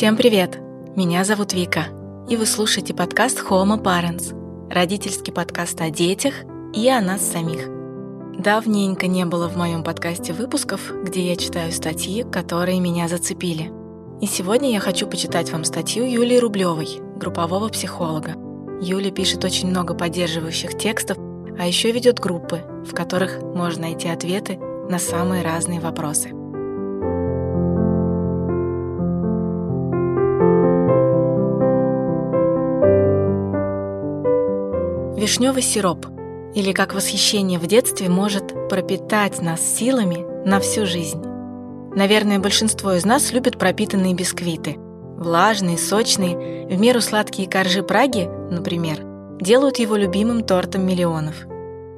[0.00, 0.56] Всем привет!
[0.96, 1.88] Меня зовут Вика,
[2.26, 4.34] и вы слушаете подкаст Homo Parents,
[4.72, 6.32] родительский подкаст о детях
[6.72, 7.68] и о нас самих.
[8.38, 13.70] Давненько не было в моем подкасте выпусков, где я читаю статьи, которые меня зацепили.
[14.22, 18.36] И сегодня я хочу почитать вам статью Юлии Рублевой, группового психолога.
[18.80, 21.18] Юля пишет очень много поддерживающих текстов,
[21.58, 24.56] а еще ведет группы, в которых можно найти ответы
[24.88, 26.39] на самые разные вопросы.
[35.20, 36.06] Вишневый сироп,
[36.54, 41.22] или как восхищение в детстве может пропитать нас силами на всю жизнь.
[41.94, 44.76] Наверное, большинство из нас любят пропитанные бисквиты.
[44.78, 49.02] Влажные, сочные, в меру сладкие коржи Праги, например,
[49.42, 51.34] делают его любимым тортом миллионов.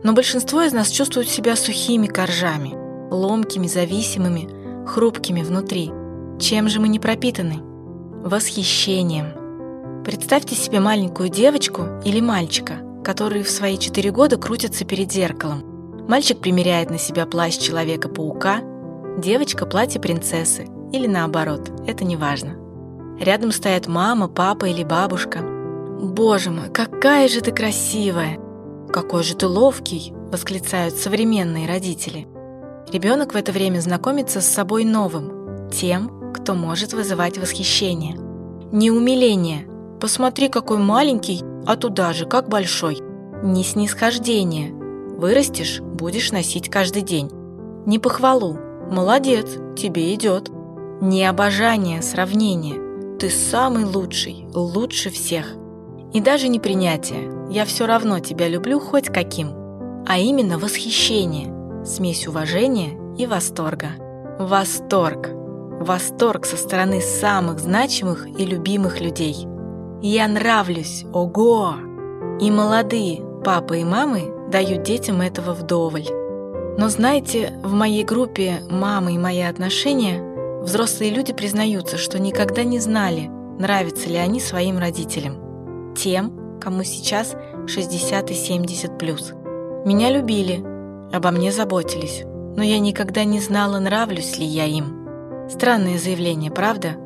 [0.03, 2.75] Но большинство из нас чувствуют себя сухими коржами,
[3.09, 4.49] ломкими, зависимыми,
[4.85, 5.93] хрупкими внутри.
[6.41, 7.61] Чем же мы не пропитаны?
[8.25, 10.03] Восхищением.
[10.03, 16.05] Представьте себе маленькую девочку или мальчика– которые в свои четыре года крутятся перед зеркалом.
[16.09, 18.61] Мальчик примеряет на себя плащ Человека-паука,
[19.19, 22.57] девочка– платье принцессы, или наоборот, это не важно.
[23.21, 25.41] Рядом стоят мама, папа или бабушка.
[26.03, 28.39] «Боже мой, какая же ты красивая!»
[28.93, 32.27] «Какой же ты ловкий!»– восклицают современные родители.
[32.93, 38.17] Ребенок в это время знакомится с собой новым, тем, кто может вызывать восхищение.
[38.73, 39.69] Не умиление.
[40.01, 43.01] «Посмотри, какой маленький а туда же, как большой.
[43.43, 44.73] Не снисхождение.
[44.73, 47.31] Вырастешь, будешь носить каждый день.
[47.87, 48.59] Не похвалу.
[48.91, 49.47] Молодец,
[49.77, 50.51] тебе идет.
[51.01, 53.19] Не обожание, сравнение.
[53.19, 55.47] Ты самый лучший, лучше всех.
[56.13, 57.31] И даже не принятие.
[57.51, 59.51] Я все равно тебя люблю хоть каким.
[60.07, 63.91] А именно восхищение, смесь уважения и восторга.
[64.39, 65.31] Восторг.
[65.81, 69.47] Восторг со стороны самых значимых и любимых людей–
[70.09, 71.75] я нравлюсь, ого!
[72.41, 76.07] И молодые папы и мамы дают детям этого вдоволь.
[76.77, 80.21] Но знаете, в моей группе «Мама и мои отношения»
[80.63, 85.95] взрослые люди признаются, что никогда не знали, нравятся ли они своим родителям.
[85.95, 87.37] Тем, кому сейчас
[87.69, 89.33] 60 и 70 плюс.
[89.85, 90.65] Меня любили,
[91.13, 92.23] обо мне заботились,
[92.57, 95.07] но я никогда не знала, нравлюсь ли я им.
[95.49, 96.97] Странное заявление, правда?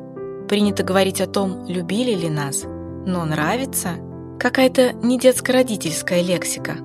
[0.47, 2.63] Принято говорить о том, любили ли нас–
[3.07, 3.95] но нравится–
[4.39, 6.77] какая-то не детско-родительская лексика.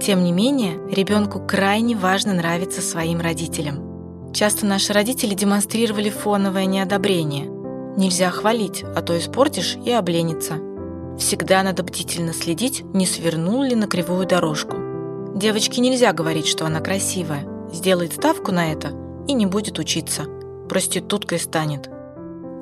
[0.00, 4.32] Тем не менее, ребенку крайне важно нравиться своим родителям.
[4.32, 7.46] Часто наши родители демонстрировали фоновое неодобрение.
[7.96, 10.54] Нельзя хвалить, а то испортишь и обленится.
[11.18, 14.76] Всегда надо бдительно следить, не свернул ли на кривую дорожку.
[15.34, 17.46] Девочке нельзя говорить, что она красивая.
[17.72, 18.92] Сделает ставку на это
[19.28, 20.24] и не будет учиться.
[20.68, 21.88] Проституткой станет.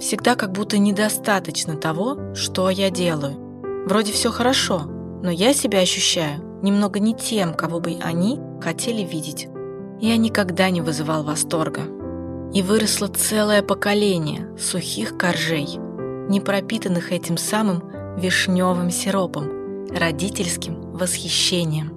[0.00, 3.36] Всегда как будто недостаточно того, что я делаю.
[3.86, 4.82] Вроде все хорошо,
[5.22, 9.48] но я себя ощущаю немного не тем, кого бы они хотели видеть.
[10.00, 11.82] Я никогда не вызывал восторга.
[12.54, 15.78] И выросло целое поколение сухих коржей,
[16.28, 17.82] не пропитанных этим самым
[18.18, 21.92] вишневым сиропом, родительским восхищением.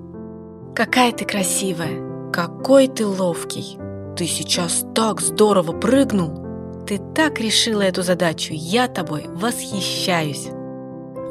[0.75, 2.31] «Какая ты красивая!
[2.31, 3.77] Какой ты ловкий!
[4.15, 6.42] Ты сейчас так здорово прыгнул!»
[6.87, 10.47] Ты так решила эту задачу, я тобой восхищаюсь.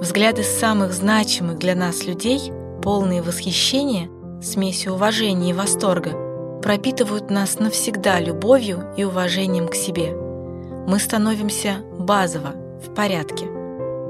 [0.01, 2.51] Взгляды самых значимых для нас людей,
[2.83, 4.09] полные восхищения,
[4.43, 6.13] смесью уважения и восторга,
[6.63, 10.17] пропитывают нас навсегда любовью и уважением к себе.
[10.87, 13.47] Мы становимся базово, в порядке.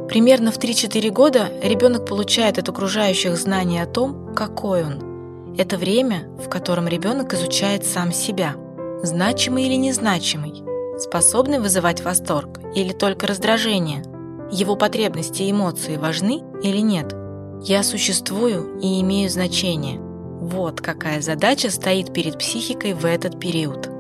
[0.08, 5.56] Примерно в 3-4 года ребенок получает от окружающих знания о том, какой он.
[5.58, 8.54] Это время, в котором ребенок изучает сам себя,
[9.02, 10.72] значимый или незначимый,
[11.12, 14.03] способны вызывать восторг или только раздражение?
[14.50, 17.15] Его потребности и эмоции важны или нет?
[17.62, 20.00] Я существую и имею значение.
[20.00, 23.91] Вот какая задача стоит перед психикой в этот период.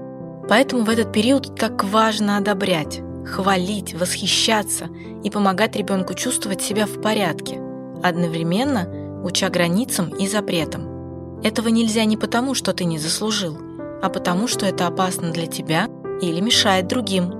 [0.48, 4.88] Поэтому в этот период так важно одобрять, хвалить, восхищаться
[5.22, 7.60] и помогать ребенку чувствовать себя в порядке,
[8.02, 11.42] одновременно уча границам и запретам.
[11.42, 13.58] Этого нельзя не потому, что ты не заслужил,
[14.02, 15.88] а потому, что это опасно для тебя
[16.22, 17.34] или мешает другим.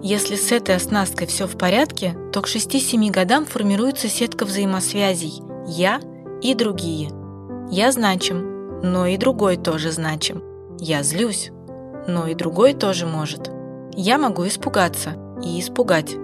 [0.00, 6.00] Если с этой оснасткой все в порядке, то к 6-7 годам формируется сетка взаимосвязей «я»
[6.40, 7.10] и другие.
[7.70, 10.42] Я значим, но и другой тоже значим.
[10.78, 11.50] Я злюсь,
[12.06, 13.50] но и другой тоже может.
[13.94, 16.14] Я могу испугаться и испугать.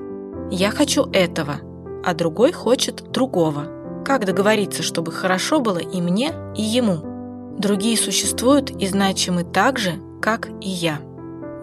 [0.53, 1.57] Я хочу этого,
[2.05, 3.67] а другой хочет другого.
[4.05, 7.57] Как договориться, чтобы хорошо было и мне, и ему?
[7.59, 11.01] Другие существуют и значимы так же, как и я.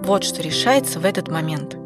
[0.04, 1.78] Вот что решается в этот момент.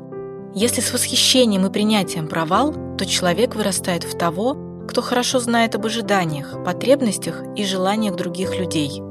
[0.54, 5.86] Если с восхищением и принятием провал, то человек вырастает в того, кто хорошо знает об
[5.86, 9.02] ожиданиях, потребностях и желаниях других людей,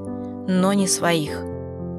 [0.48, 1.38] но не своих.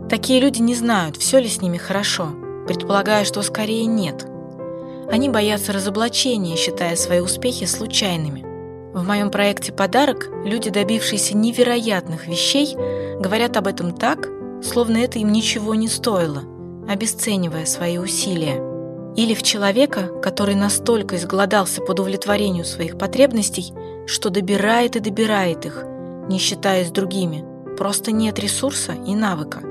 [0.10, 2.30] Такие люди не знают, все ли с ними хорошо,
[2.68, 4.26] предполагая, что скорее нет.
[5.12, 8.44] Они боятся разоблачения, считая свои успехи случайными.
[8.96, 12.76] В моем проекте «Подарок» люди, добившиеся невероятных вещей,
[13.20, 14.28] говорят об этом так,
[14.64, 16.44] словно это им ничего не стоило,
[16.88, 18.62] обесценивая свои усилия.
[19.16, 23.74] Или в человека, который настолько изголодался под удовлетворению своих потребностей,
[24.08, 25.86] что добирает и добирает их,
[26.28, 27.46] не считаясь другими,
[27.78, 29.62] просто нет ресурса и навыка.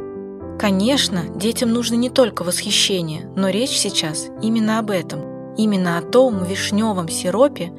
[0.59, 6.45] Конечно, детям нужно не только восхищение, но речь сейчас именно об этом, именно о том
[6.45, 7.73] вишневом сиропе,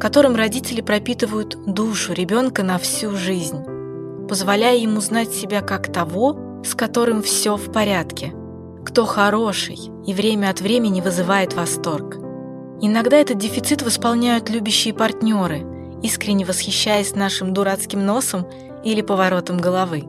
[0.00, 3.62] которым родители пропитывают душу ребенка на всю жизнь,
[4.28, 8.32] позволяя ему знать себя как того, с которым все в порядке,
[8.88, 12.16] кто хороший и время от времени вызывает восторг.
[12.80, 15.62] Иногда этот дефицит восполняют любящие партнеры,
[16.02, 18.46] искренне восхищаясь нашим дурацким носом
[18.82, 20.04] или поворотом головы.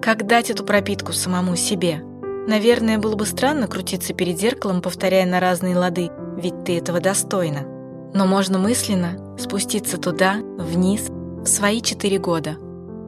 [0.00, 2.00] Как дать эту пропитку самому себе?
[2.46, 7.66] Наверное, было бы странно крутиться перед зеркалом, повторяя на разные лады «ведь ты этого достойна».
[8.14, 12.56] Но можно мысленно спуститься туда, вниз, в свои четыре года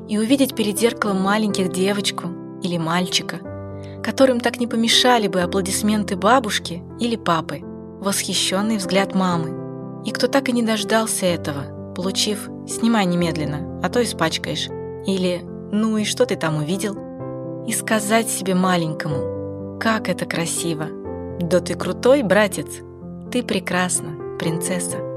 [0.08, 2.28] и увидеть перед зеркалом маленьких девочку
[2.62, 3.38] или мальчика,
[4.02, 7.60] которым так не помешали бы аплодисменты бабушки или папы,
[8.00, 14.02] восхищенный взгляд мамы, и кто так и не дождался этого, получив «снимай немедленно, а то
[14.02, 14.68] испачкаешь»
[15.06, 15.42] или
[15.72, 16.96] «ну и что ты там увидел?»
[17.66, 20.86] и сказать себе маленькому «как это красиво!»
[21.40, 22.66] «Да ты крутой, братец!
[23.30, 25.07] Ты прекрасна, принцесса!»